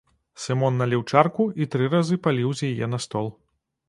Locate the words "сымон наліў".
0.43-1.03